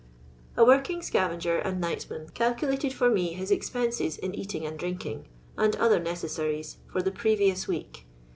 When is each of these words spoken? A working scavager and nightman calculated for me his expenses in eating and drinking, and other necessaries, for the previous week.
A 0.57 0.65
working 0.65 1.01
scavager 1.01 1.61
and 1.63 1.79
nightman 1.79 2.29
calculated 2.33 2.91
for 2.91 3.07
me 3.07 3.33
his 3.33 3.51
expenses 3.51 4.17
in 4.17 4.33
eating 4.33 4.65
and 4.65 4.79
drinking, 4.79 5.27
and 5.59 5.75
other 5.75 5.99
necessaries, 5.99 6.77
for 6.91 7.03
the 7.03 7.11
previous 7.11 7.67
week. 7.67 8.07